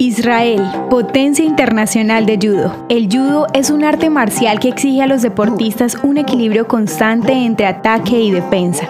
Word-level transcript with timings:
Israel, 0.00 0.62
potencia 0.88 1.44
internacional 1.44 2.24
de 2.24 2.38
judo. 2.40 2.86
El 2.88 3.08
judo 3.12 3.46
es 3.52 3.68
un 3.68 3.84
arte 3.84 4.08
marcial 4.08 4.58
que 4.58 4.70
exige 4.70 5.02
a 5.02 5.06
los 5.06 5.20
deportistas 5.20 5.98
un 6.02 6.16
equilibrio 6.16 6.66
constante 6.66 7.34
entre 7.34 7.66
ataque 7.66 8.18
y 8.18 8.30
defensa. 8.30 8.88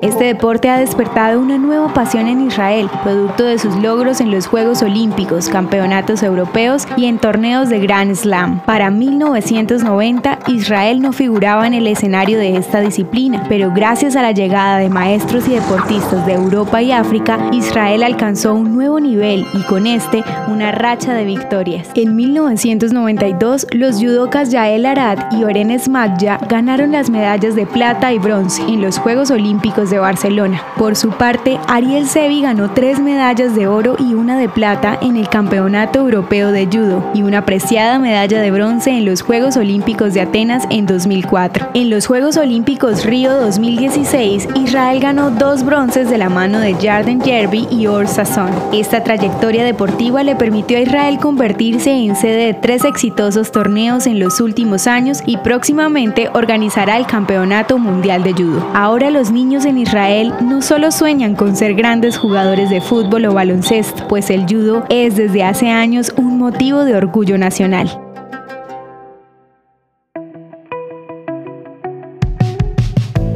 Este 0.00 0.24
deporte 0.24 0.70
ha 0.70 0.78
despertado 0.78 1.40
una 1.40 1.58
nueva 1.58 1.92
pasión 1.92 2.26
en 2.26 2.46
Israel, 2.46 2.88
producto 3.02 3.44
de 3.44 3.58
sus 3.58 3.76
logros 3.76 4.22
en 4.22 4.30
los 4.30 4.46
Juegos 4.46 4.82
Olímpicos, 4.82 5.50
campeonatos 5.50 6.22
europeos 6.22 6.86
y 6.96 7.04
en 7.04 7.18
torneos 7.18 7.68
de 7.68 7.80
Grand 7.80 8.14
Slam. 8.14 8.60
Para 8.64 8.90
1990, 8.90 10.38
Israel 10.48 11.02
no 11.02 11.12
figuraba 11.12 11.66
en 11.66 11.74
el 11.74 11.86
escenario 11.86 12.38
de 12.38 12.56
esta 12.56 12.80
disciplina, 12.80 13.44
pero 13.48 13.72
gracias 13.74 14.16
a 14.16 14.22
la 14.22 14.32
llegada 14.32 14.78
de 14.78 14.88
maestros 14.88 15.46
y 15.48 15.52
deportistas 15.52 16.24
de 16.24 16.32
Europa 16.32 16.80
y 16.80 16.92
África, 16.92 17.50
Israel 17.52 18.02
alcanzó 18.02 18.54
un 18.54 18.74
nuevo 18.74 19.00
nivel 19.00 19.46
y 19.52 19.62
con 19.64 19.86
este 19.86 20.24
una 20.48 20.72
racha 20.72 21.12
de 21.12 21.26
victorias. 21.26 21.88
En 21.94 22.16
1992, 22.16 23.66
los 23.72 23.96
judokas 23.96 24.50
Yael 24.50 24.86
Arad 24.86 25.18
y 25.32 25.44
Oren 25.44 25.78
Smadja 25.78 26.38
ganaron 26.48 26.92
las 26.92 27.10
medallas 27.10 27.54
de 27.54 27.66
plata 27.66 28.12
y 28.14 28.18
bronce 28.18 28.62
en 28.62 28.80
los 28.80 28.98
Juegos 28.98 29.09
Olímpicos 29.18 29.90
de 29.90 29.98
Barcelona. 29.98 30.62
Por 30.78 30.94
su 30.94 31.10
parte, 31.10 31.58
Ariel 31.66 32.06
Sevi 32.06 32.42
ganó 32.42 32.70
tres 32.70 33.00
medallas 33.00 33.56
de 33.56 33.66
oro 33.66 33.96
y 33.98 34.14
una 34.14 34.38
de 34.38 34.48
plata 34.48 34.96
en 35.02 35.16
el 35.16 35.28
Campeonato 35.28 35.98
Europeo 35.98 36.52
de 36.52 36.66
Judo 36.66 37.04
y 37.12 37.22
una 37.24 37.44
preciada 37.44 37.98
medalla 37.98 38.40
de 38.40 38.52
bronce 38.52 38.90
en 38.90 39.04
los 39.04 39.22
Juegos 39.22 39.56
Olímpicos 39.56 40.14
de 40.14 40.20
Atenas 40.20 40.64
en 40.70 40.86
2004. 40.86 41.70
En 41.74 41.90
los 41.90 42.06
Juegos 42.06 42.36
Olímpicos 42.36 43.04
Río 43.04 43.32
2016, 43.34 44.48
Israel 44.54 45.00
ganó 45.00 45.32
dos 45.32 45.64
bronces 45.64 46.08
de 46.08 46.16
la 46.16 46.28
mano 46.28 46.60
de 46.60 46.74
Jarden 46.74 47.20
Jerby 47.20 47.66
y 47.68 47.88
Or 47.88 48.06
Sasson. 48.06 48.50
Esta 48.72 49.02
trayectoria 49.02 49.64
deportiva 49.64 50.22
le 50.22 50.36
permitió 50.36 50.78
a 50.78 50.82
Israel 50.82 51.18
convertirse 51.18 51.90
en 51.90 52.14
sede 52.14 52.46
de 52.46 52.54
tres 52.54 52.84
exitosos 52.84 53.50
torneos 53.50 54.06
en 54.06 54.20
los 54.20 54.40
últimos 54.40 54.86
años 54.86 55.20
y 55.26 55.36
próximamente 55.38 56.30
organizará 56.32 56.96
el 56.96 57.06
Campeonato 57.06 57.76
Mundial 57.76 58.22
de 58.22 58.32
Judo. 58.34 58.64
Ahora 59.00 59.12
los 59.12 59.30
niños 59.30 59.64
en 59.64 59.78
Israel 59.78 60.30
no 60.42 60.60
solo 60.60 60.92
sueñan 60.92 61.34
con 61.34 61.56
ser 61.56 61.72
grandes 61.72 62.18
jugadores 62.18 62.68
de 62.68 62.82
fútbol 62.82 63.24
o 63.24 63.32
baloncesto, 63.32 64.06
pues 64.08 64.28
el 64.28 64.42
judo 64.42 64.84
es 64.90 65.16
desde 65.16 65.42
hace 65.42 65.70
años 65.70 66.12
un 66.18 66.36
motivo 66.36 66.84
de 66.84 66.94
orgullo 66.94 67.38
nacional. 67.38 67.88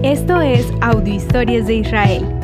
Esto 0.03 0.43
es 0.43 0.67
Audio 0.83 1.15
Historias 1.15 1.67
de 1.67 1.77
Israel. 1.77 2.44